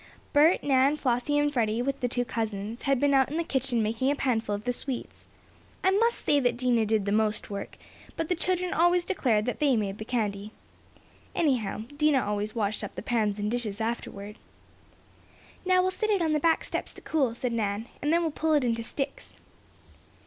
[0.33, 3.83] Bert, Nan, Flossie and Freddie, with the two cousins, had been out in the kitchen
[3.83, 5.27] making a panful of the sweets.
[5.83, 7.77] I must say that Dinah did the most work,
[8.17, 10.53] but the children always declared that they made the candy.
[11.35, 14.39] Anyhow, Dinah always washed up the pans and dishes afterward.
[15.67, 18.23] "Now we'll set it out on the back steps to cool," said Nan, "and then
[18.23, 19.35] we'll pull it into sticks."